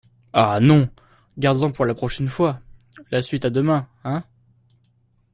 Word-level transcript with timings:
Ah! 0.33 0.59
non, 0.59 0.89
gardes-en 1.37 1.69
pour 1.69 1.85
la 1.85 1.93
prochaine 1.93 2.27
fois; 2.27 2.59
la 3.11 3.21
suite 3.21 3.45
à 3.45 3.51
demain, 3.51 3.87
hein? 4.03 4.23